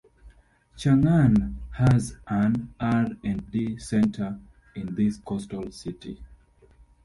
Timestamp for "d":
3.51-3.77